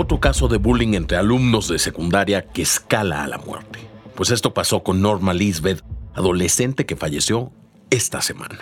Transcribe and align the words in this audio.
Otro 0.00 0.20
caso 0.20 0.46
de 0.46 0.58
bullying 0.58 0.94
entre 0.94 1.16
alumnos 1.16 1.66
de 1.66 1.80
secundaria 1.80 2.42
que 2.42 2.62
escala 2.62 3.24
a 3.24 3.26
la 3.26 3.38
muerte. 3.38 3.80
Pues 4.14 4.30
esto 4.30 4.54
pasó 4.54 4.84
con 4.84 5.02
Norma 5.02 5.34
Lisbeth, 5.34 5.82
adolescente 6.14 6.86
que 6.86 6.94
falleció 6.94 7.50
esta 7.90 8.22
semana. 8.22 8.60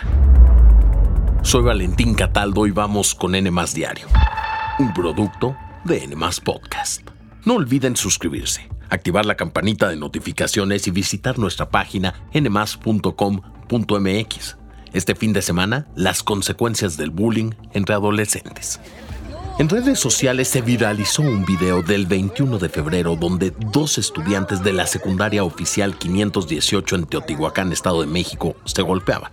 Soy 1.42 1.62
Valentín 1.62 2.14
Cataldo 2.14 2.67
y 2.67 2.71
vamos 2.71 3.14
con 3.14 3.35
N 3.35 3.53
Diario, 3.74 4.06
un 4.78 4.94
producto 4.94 5.54
de 5.85 6.04
N 6.04 6.17
Podcast. 6.42 7.03
No 7.44 7.56
olviden 7.56 7.96
suscribirse, 7.96 8.71
activar 8.88 9.26
la 9.26 9.37
campanita 9.37 9.90
de 9.90 9.96
notificaciones 9.96 10.87
y 10.87 10.90
visitar 10.90 11.38
nuestra 11.38 11.68
página 11.68 12.14
nmas.com.mx. 12.32 12.96
Este 14.94 15.14
fin 15.14 15.34
de 15.34 15.42
semana, 15.42 15.87
las 15.96 16.23
consecuencias 16.23 16.96
del 16.96 17.10
bullying 17.10 17.50
entre 17.74 17.95
adolescentes. 17.95 18.80
En 19.59 19.70
redes 19.70 19.98
sociales 19.98 20.48
se 20.48 20.60
viralizó 20.60 21.23
un 21.23 21.46
video 21.46 21.83
del 21.83 22.05
21 22.05 22.59
de 22.59 22.69
febrero 22.69 23.16
donde 23.16 23.55
dos 23.73 23.97
estudiantes 23.97 24.62
de 24.62 24.74
la 24.74 24.87
secundaria 24.87 25.45
oficial 25.45 25.97
518 25.97 26.95
en 26.95 27.06
Teotihuacán, 27.06 27.73
Estado 27.73 28.02
de 28.02 28.06
México, 28.06 28.55
se 28.66 28.83
golpeaban. 28.83 29.33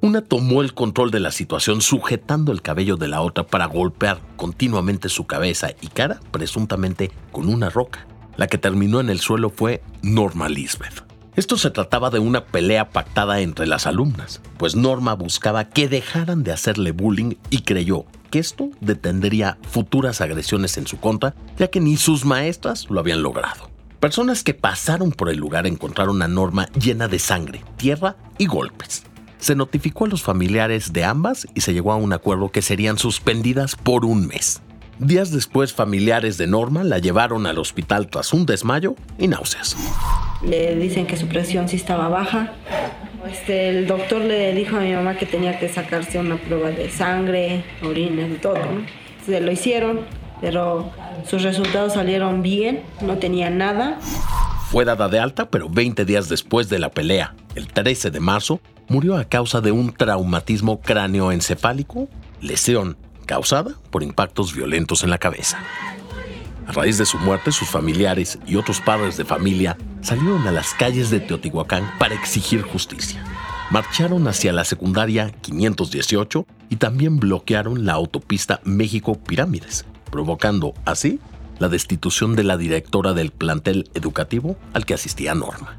Una 0.00 0.22
tomó 0.22 0.62
el 0.62 0.74
control 0.74 1.10
de 1.10 1.18
la 1.18 1.32
situación 1.32 1.80
sujetando 1.80 2.52
el 2.52 2.62
cabello 2.62 2.96
de 2.96 3.08
la 3.08 3.20
otra 3.20 3.44
para 3.44 3.66
golpear 3.66 4.20
continuamente 4.36 5.08
su 5.08 5.26
cabeza 5.26 5.70
y 5.80 5.88
cara, 5.88 6.20
presuntamente 6.30 7.10
con 7.32 7.48
una 7.48 7.68
roca. 7.68 8.06
La 8.36 8.46
que 8.46 8.58
terminó 8.58 9.00
en 9.00 9.10
el 9.10 9.18
suelo 9.18 9.50
fue 9.50 9.82
Norma 10.02 10.48
Lisbeth. 10.48 11.11
Esto 11.34 11.56
se 11.56 11.70
trataba 11.70 12.10
de 12.10 12.18
una 12.18 12.44
pelea 12.44 12.90
pactada 12.90 13.40
entre 13.40 13.66
las 13.66 13.86
alumnas, 13.86 14.42
pues 14.58 14.76
Norma 14.76 15.14
buscaba 15.14 15.70
que 15.70 15.88
dejaran 15.88 16.42
de 16.42 16.52
hacerle 16.52 16.92
bullying 16.92 17.36
y 17.48 17.62
creyó 17.62 18.04
que 18.30 18.38
esto 18.38 18.68
detendría 18.80 19.56
futuras 19.62 20.20
agresiones 20.20 20.76
en 20.76 20.86
su 20.86 21.00
contra, 21.00 21.34
ya 21.56 21.68
que 21.68 21.80
ni 21.80 21.96
sus 21.96 22.26
maestras 22.26 22.90
lo 22.90 23.00
habían 23.00 23.22
logrado. 23.22 23.70
Personas 23.98 24.44
que 24.44 24.52
pasaron 24.52 25.10
por 25.10 25.30
el 25.30 25.38
lugar 25.38 25.66
encontraron 25.66 26.20
a 26.20 26.28
Norma 26.28 26.68
llena 26.72 27.08
de 27.08 27.18
sangre, 27.18 27.64
tierra 27.76 28.16
y 28.36 28.46
golpes. 28.46 29.04
Se 29.38 29.54
notificó 29.54 30.04
a 30.04 30.08
los 30.08 30.22
familiares 30.22 30.92
de 30.92 31.04
ambas 31.04 31.46
y 31.54 31.62
se 31.62 31.72
llegó 31.72 31.92
a 31.92 31.96
un 31.96 32.12
acuerdo 32.12 32.50
que 32.50 32.60
serían 32.60 32.98
suspendidas 32.98 33.74
por 33.74 34.04
un 34.04 34.26
mes. 34.26 34.60
Días 34.98 35.30
después, 35.30 35.72
familiares 35.72 36.36
de 36.36 36.46
Norma 36.46 36.84
la 36.84 36.98
llevaron 36.98 37.46
al 37.46 37.58
hospital 37.58 38.08
tras 38.08 38.34
un 38.34 38.44
desmayo 38.44 38.96
y 39.18 39.28
náuseas. 39.28 39.76
Le 40.44 40.74
dicen 40.76 41.06
que 41.06 41.16
su 41.16 41.28
presión 41.28 41.68
sí 41.68 41.76
estaba 41.76 42.08
baja, 42.08 42.52
este, 43.30 43.68
el 43.68 43.86
doctor 43.86 44.20
le 44.20 44.52
dijo 44.52 44.76
a 44.76 44.80
mi 44.80 44.92
mamá 44.92 45.16
que 45.16 45.26
tenía 45.26 45.58
que 45.58 45.68
sacarse 45.68 46.18
una 46.18 46.36
prueba 46.36 46.70
de 46.70 46.90
sangre, 46.90 47.64
orina, 47.82 48.26
y 48.26 48.34
todo. 48.34 48.58
Se 49.24 49.40
lo 49.40 49.52
hicieron, 49.52 50.00
pero 50.40 50.90
sus 51.28 51.42
resultados 51.42 51.94
salieron 51.94 52.42
bien, 52.42 52.82
no 53.00 53.18
tenía 53.18 53.48
nada. 53.48 53.98
Fue 54.70 54.84
dada 54.84 55.08
de 55.08 55.20
alta, 55.20 55.50
pero 55.50 55.68
20 55.68 56.04
días 56.04 56.28
después 56.28 56.68
de 56.68 56.78
la 56.78 56.90
pelea, 56.90 57.34
el 57.54 57.68
13 57.68 58.10
de 58.10 58.20
marzo, 58.20 58.60
murió 58.88 59.16
a 59.16 59.24
causa 59.24 59.60
de 59.60 59.70
un 59.70 59.92
traumatismo 59.92 60.80
cráneoencefálico, 60.80 62.08
lesión 62.40 62.96
causada 63.26 63.72
por 63.90 64.02
impactos 64.02 64.54
violentos 64.54 65.04
en 65.04 65.10
la 65.10 65.18
cabeza. 65.18 65.62
A 66.66 66.72
raíz 66.72 66.98
de 66.98 67.06
su 67.06 67.18
muerte, 67.18 67.52
sus 67.52 67.68
familiares 67.68 68.38
y 68.46 68.56
otros 68.56 68.80
padres 68.80 69.16
de 69.16 69.24
familia 69.24 69.76
salieron 70.00 70.46
a 70.46 70.52
las 70.52 70.74
calles 70.74 71.10
de 71.10 71.20
Teotihuacán 71.20 71.90
para 71.98 72.14
exigir 72.14 72.62
justicia. 72.62 73.24
Marcharon 73.70 74.28
hacia 74.28 74.52
la 74.52 74.64
secundaria 74.64 75.30
518 75.30 76.46
y 76.68 76.76
también 76.76 77.18
bloquearon 77.18 77.84
la 77.84 77.94
autopista 77.94 78.60
México 78.64 79.14
Pirámides, 79.14 79.86
provocando 80.10 80.74
así 80.84 81.20
la 81.58 81.68
destitución 81.68 82.36
de 82.36 82.44
la 82.44 82.56
directora 82.56 83.12
del 83.12 83.30
plantel 83.30 83.90
educativo 83.94 84.56
al 84.72 84.84
que 84.84 84.94
asistía 84.94 85.34
Norma. 85.34 85.76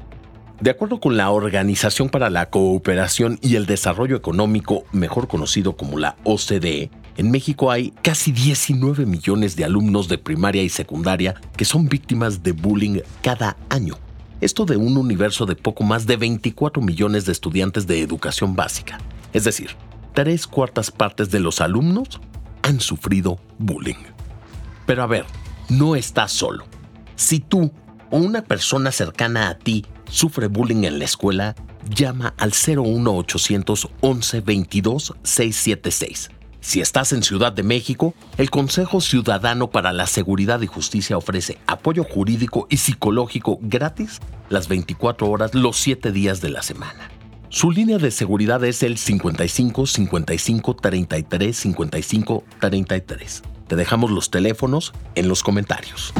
De 0.60 0.70
acuerdo 0.70 1.00
con 1.00 1.16
la 1.16 1.30
Organización 1.30 2.08
para 2.08 2.30
la 2.30 2.50
Cooperación 2.50 3.38
y 3.42 3.56
el 3.56 3.66
Desarrollo 3.66 4.16
Económico, 4.16 4.84
mejor 4.92 5.28
conocido 5.28 5.76
como 5.76 5.98
la 5.98 6.16
OCDE, 6.24 6.90
en 7.16 7.30
México 7.30 7.70
hay 7.70 7.92
casi 8.02 8.32
19 8.32 9.06
millones 9.06 9.54
de 9.54 9.64
alumnos 9.64 10.08
de 10.08 10.18
primaria 10.18 10.62
y 10.62 10.68
secundaria 10.68 11.34
que 11.56 11.64
son 11.64 11.88
víctimas 11.88 12.42
de 12.42 12.52
bullying 12.52 13.00
cada 13.22 13.56
año. 13.68 13.96
Esto 14.40 14.64
de 14.64 14.76
un 14.76 14.96
universo 14.96 15.46
de 15.46 15.54
poco 15.54 15.84
más 15.84 16.06
de 16.06 16.16
24 16.16 16.82
millones 16.82 17.24
de 17.24 17.32
estudiantes 17.32 17.86
de 17.86 18.00
educación 18.00 18.56
básica. 18.56 18.98
Es 19.32 19.44
decir, 19.44 19.70
tres 20.12 20.46
cuartas 20.46 20.90
partes 20.90 21.30
de 21.30 21.38
los 21.38 21.60
alumnos 21.60 22.20
han 22.62 22.80
sufrido 22.80 23.38
bullying. 23.58 24.02
Pero 24.84 25.02
a 25.04 25.06
ver, 25.06 25.24
no 25.68 25.94
estás 25.94 26.32
solo. 26.32 26.64
Si 27.14 27.38
tú 27.38 27.72
o 28.10 28.18
una 28.18 28.42
persona 28.42 28.90
cercana 28.90 29.48
a 29.48 29.58
ti 29.58 29.86
sufre 30.10 30.48
bullying 30.48 30.84
en 30.84 30.98
la 30.98 31.04
escuela, 31.04 31.54
llama 31.88 32.34
al 32.38 32.52
01800 32.52 33.88
11 34.00 34.40
22 34.40 35.14
676 35.22 36.33
si 36.64 36.80
estás 36.80 37.12
en 37.12 37.22
Ciudad 37.22 37.52
de 37.52 37.62
México, 37.62 38.14
el 38.38 38.48
Consejo 38.48 39.02
Ciudadano 39.02 39.70
para 39.70 39.92
la 39.92 40.06
Seguridad 40.06 40.62
y 40.62 40.66
Justicia 40.66 41.18
ofrece 41.18 41.58
apoyo 41.66 42.04
jurídico 42.04 42.66
y 42.70 42.78
psicológico 42.78 43.58
gratis 43.60 44.18
las 44.48 44.66
24 44.66 45.28
horas 45.28 45.54
los 45.54 45.76
7 45.76 46.10
días 46.10 46.40
de 46.40 46.48
la 46.48 46.62
semana. 46.62 47.10
Su 47.50 47.70
línea 47.70 47.98
de 47.98 48.10
seguridad 48.10 48.64
es 48.64 48.82
el 48.82 48.96
55 48.96 49.86
55 49.86 50.76
33 50.76 51.54
55 51.54 52.44
33. 52.58 53.42
Te 53.68 53.76
dejamos 53.76 54.10
los 54.10 54.30
teléfonos 54.30 54.94
en 55.16 55.28
los 55.28 55.42
comentarios. 55.42 56.14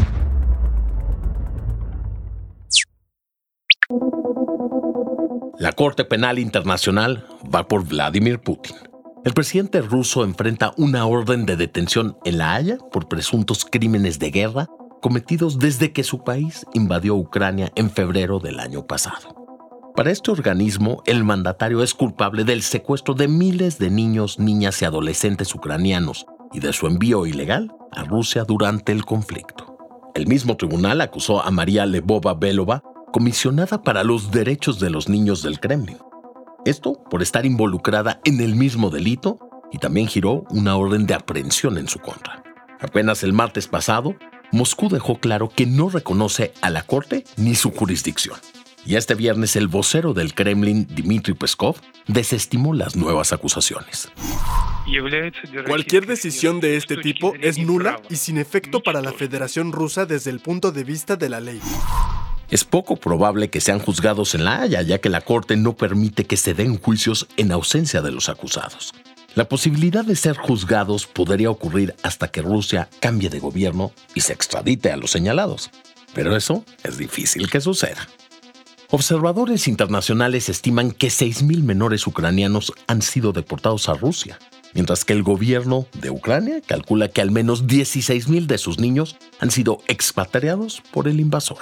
La 5.58 5.72
Corte 5.72 6.04
Penal 6.04 6.38
Internacional 6.38 7.26
va 7.52 7.66
por 7.66 7.86
Vladimir 7.86 8.40
Putin. 8.40 8.76
El 9.24 9.32
presidente 9.32 9.80
ruso 9.80 10.22
enfrenta 10.22 10.74
una 10.76 11.06
orden 11.06 11.46
de 11.46 11.56
detención 11.56 12.18
en 12.26 12.36
La 12.36 12.54
Haya 12.54 12.76
por 12.92 13.08
presuntos 13.08 13.64
crímenes 13.64 14.18
de 14.18 14.30
guerra 14.30 14.68
cometidos 15.00 15.58
desde 15.58 15.92
que 15.92 16.04
su 16.04 16.24
país 16.24 16.66
invadió 16.74 17.14
Ucrania 17.14 17.72
en 17.74 17.90
febrero 17.90 18.38
del 18.38 18.60
año 18.60 18.86
pasado. 18.86 19.34
Para 19.96 20.10
este 20.10 20.30
organismo, 20.30 21.02
el 21.06 21.24
mandatario 21.24 21.82
es 21.82 21.94
culpable 21.94 22.44
del 22.44 22.60
secuestro 22.60 23.14
de 23.14 23.28
miles 23.28 23.78
de 23.78 23.88
niños, 23.88 24.38
niñas 24.38 24.82
y 24.82 24.84
adolescentes 24.84 25.54
ucranianos 25.54 26.26
y 26.52 26.60
de 26.60 26.74
su 26.74 26.86
envío 26.86 27.24
ilegal 27.24 27.74
a 27.92 28.04
Rusia 28.04 28.44
durante 28.44 28.92
el 28.92 29.06
conflicto. 29.06 29.78
El 30.14 30.26
mismo 30.26 30.58
tribunal 30.58 31.00
acusó 31.00 31.42
a 31.42 31.50
María 31.50 31.86
Lebova 31.86 32.34
Belova, 32.34 32.82
comisionada 33.10 33.82
para 33.82 34.04
los 34.04 34.30
derechos 34.30 34.80
de 34.80 34.90
los 34.90 35.08
niños 35.08 35.42
del 35.42 35.60
Kremlin, 35.60 35.96
esto 36.64 37.00
por 37.10 37.22
estar 37.22 37.46
involucrada 37.46 38.20
en 38.24 38.40
el 38.40 38.54
mismo 38.54 38.90
delito 38.90 39.38
y 39.72 39.78
también 39.78 40.06
giró 40.06 40.44
una 40.50 40.76
orden 40.76 41.06
de 41.06 41.14
aprehensión 41.14 41.78
en 41.78 41.88
su 41.88 41.98
contra. 41.98 42.42
Apenas 42.80 43.22
el 43.22 43.32
martes 43.32 43.66
pasado, 43.66 44.14
Moscú 44.52 44.88
dejó 44.88 45.18
claro 45.18 45.48
que 45.48 45.66
no 45.66 45.88
reconoce 45.88 46.52
a 46.60 46.70
la 46.70 46.82
Corte 46.82 47.24
ni 47.36 47.54
su 47.54 47.70
jurisdicción. 47.70 48.38
Y 48.86 48.96
este 48.96 49.14
viernes 49.14 49.56
el 49.56 49.68
vocero 49.68 50.12
del 50.12 50.34
Kremlin, 50.34 50.86
Dmitry 50.86 51.34
Peskov, 51.34 51.76
desestimó 52.06 52.74
las 52.74 52.96
nuevas 52.96 53.32
acusaciones. 53.32 54.10
Cualquier 55.66 56.06
decisión 56.06 56.60
de 56.60 56.76
este 56.76 56.98
tipo 56.98 57.32
es 57.40 57.58
nula 57.58 58.00
y 58.10 58.16
sin 58.16 58.36
efecto 58.36 58.82
para 58.82 59.00
la 59.00 59.12
Federación 59.12 59.72
Rusa 59.72 60.04
desde 60.04 60.30
el 60.30 60.40
punto 60.40 60.70
de 60.70 60.84
vista 60.84 61.16
de 61.16 61.30
la 61.30 61.40
ley. 61.40 61.60
Es 62.54 62.62
poco 62.62 62.94
probable 62.94 63.50
que 63.50 63.60
sean 63.60 63.80
juzgados 63.80 64.36
en 64.36 64.44
La 64.44 64.60
Haya, 64.60 64.80
ya 64.80 64.98
que 64.98 65.08
la 65.08 65.22
Corte 65.22 65.56
no 65.56 65.72
permite 65.76 66.24
que 66.24 66.36
se 66.36 66.54
den 66.54 66.78
juicios 66.78 67.26
en 67.36 67.50
ausencia 67.50 68.00
de 68.00 68.12
los 68.12 68.28
acusados. 68.28 68.94
La 69.34 69.48
posibilidad 69.48 70.04
de 70.04 70.14
ser 70.14 70.36
juzgados 70.36 71.08
podría 71.08 71.50
ocurrir 71.50 71.96
hasta 72.04 72.28
que 72.28 72.42
Rusia 72.42 72.88
cambie 73.00 73.28
de 73.28 73.40
gobierno 73.40 73.90
y 74.14 74.20
se 74.20 74.34
extradite 74.34 74.92
a 74.92 74.96
los 74.96 75.10
señalados. 75.10 75.72
Pero 76.14 76.36
eso 76.36 76.64
es 76.84 76.96
difícil 76.96 77.50
que 77.50 77.60
suceda. 77.60 78.08
Observadores 78.88 79.66
internacionales 79.66 80.48
estiman 80.48 80.92
que 80.92 81.08
6.000 81.08 81.64
menores 81.64 82.06
ucranianos 82.06 82.72
han 82.86 83.02
sido 83.02 83.32
deportados 83.32 83.88
a 83.88 83.94
Rusia, 83.94 84.38
mientras 84.74 85.04
que 85.04 85.12
el 85.12 85.24
gobierno 85.24 85.88
de 86.00 86.10
Ucrania 86.10 86.60
calcula 86.64 87.08
que 87.08 87.20
al 87.20 87.32
menos 87.32 87.66
16.000 87.66 88.46
de 88.46 88.58
sus 88.58 88.78
niños 88.78 89.16
han 89.40 89.50
sido 89.50 89.80
expatriados 89.88 90.84
por 90.92 91.08
el 91.08 91.18
invasor. 91.18 91.58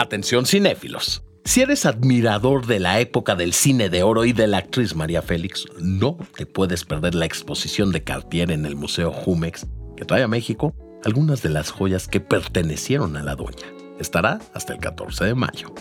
Atención 0.00 0.46
cinéfilos. 0.46 1.22
Si 1.44 1.60
eres 1.60 1.84
admirador 1.84 2.64
de 2.64 2.80
la 2.80 3.00
época 3.00 3.34
del 3.34 3.52
cine 3.52 3.90
de 3.90 4.02
oro 4.02 4.24
y 4.24 4.32
de 4.32 4.46
la 4.46 4.56
actriz 4.56 4.96
María 4.96 5.20
Félix, 5.20 5.66
no 5.78 6.16
te 6.38 6.46
puedes 6.46 6.86
perder 6.86 7.14
la 7.14 7.26
exposición 7.26 7.92
de 7.92 8.02
Cartier 8.02 8.50
en 8.50 8.64
el 8.64 8.76
Museo 8.76 9.12
Jumex, 9.12 9.66
que 9.98 10.06
trae 10.06 10.22
a 10.22 10.26
México 10.26 10.74
algunas 11.04 11.42
de 11.42 11.50
las 11.50 11.70
joyas 11.70 12.08
que 12.08 12.18
pertenecieron 12.18 13.14
a 13.18 13.22
la 13.22 13.36
doña. 13.36 13.66
Estará 13.98 14.40
hasta 14.54 14.72
el 14.72 14.80
14 14.80 15.26
de 15.26 15.34
mayo. 15.34 15.74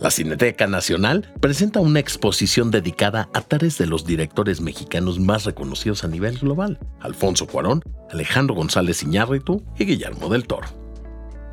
La 0.00 0.10
Cineteca 0.10 0.66
Nacional 0.66 1.32
presenta 1.38 1.78
una 1.78 2.00
exposición 2.00 2.72
dedicada 2.72 3.28
a 3.34 3.40
tres 3.40 3.78
de 3.78 3.86
los 3.86 4.04
directores 4.04 4.60
mexicanos 4.60 5.20
más 5.20 5.44
reconocidos 5.44 6.02
a 6.02 6.08
nivel 6.08 6.38
global, 6.38 6.80
Alfonso 6.98 7.46
Cuarón, 7.46 7.84
Alejandro 8.10 8.56
González 8.56 9.04
Iñárritu 9.04 9.62
y 9.78 9.84
Guillermo 9.84 10.28
del 10.28 10.44
Toro. 10.48 10.83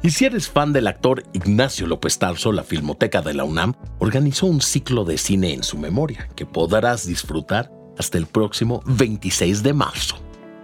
Y 0.03 0.09
si 0.09 0.25
eres 0.25 0.49
fan 0.49 0.73
del 0.73 0.87
actor 0.87 1.23
Ignacio 1.31 1.85
López 1.85 2.17
Tarso, 2.17 2.51
la 2.51 2.63
Filmoteca 2.63 3.21
de 3.21 3.35
la 3.35 3.43
UNAM 3.43 3.75
organizó 3.99 4.47
un 4.47 4.59
ciclo 4.59 5.05
de 5.05 5.19
cine 5.19 5.53
en 5.53 5.63
su 5.63 5.77
memoria 5.77 6.27
que 6.35 6.47
podrás 6.47 7.05
disfrutar 7.05 7.71
hasta 7.99 8.17
el 8.17 8.25
próximo 8.25 8.81
26 8.85 9.61
de 9.61 9.73
marzo. 9.73 10.15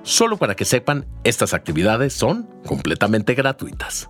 Solo 0.01 0.37
para 0.37 0.55
que 0.55 0.65
sepan, 0.65 1.05
estas 1.23 1.53
actividades 1.53 2.13
son 2.13 2.49
completamente 2.65 3.35
gratuitas. 3.35 4.09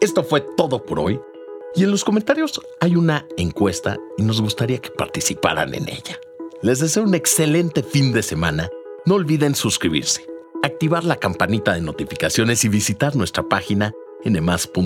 Esto 0.00 0.22
fue 0.22 0.40
todo 0.56 0.84
por 0.84 1.00
hoy. 1.00 1.20
Y 1.74 1.82
en 1.82 1.90
los 1.90 2.04
comentarios 2.04 2.60
hay 2.80 2.94
una 2.94 3.26
encuesta 3.36 3.96
y 4.16 4.22
nos 4.22 4.40
gustaría 4.40 4.78
que 4.78 4.90
participaran 4.90 5.74
en 5.74 5.88
ella. 5.88 6.16
Les 6.62 6.78
deseo 6.78 7.02
un 7.02 7.14
excelente 7.14 7.82
fin 7.82 8.12
de 8.12 8.22
semana. 8.22 8.68
No 9.04 9.16
olviden 9.16 9.56
suscribirse, 9.56 10.27
activar 10.62 11.04
la 11.04 11.16
campanita 11.16 11.74
de 11.74 11.80
notificaciones 11.80 12.64
y 12.64 12.68
visitar 12.68 13.16
nuestra 13.16 13.42
página 13.42 13.92
nmas.com.mx. 14.24 14.84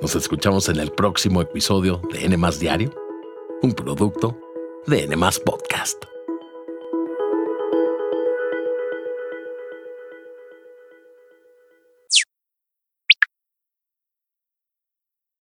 Nos 0.00 0.14
escuchamos 0.14 0.68
en 0.68 0.80
el 0.80 0.90
próximo 0.90 1.40
episodio 1.42 2.00
de 2.12 2.28
NMAS 2.28 2.58
Diario, 2.58 2.92
un 3.62 3.72
producto 3.72 4.38
de 4.86 5.06
NMAS 5.06 5.40
Podcast. 5.40 6.13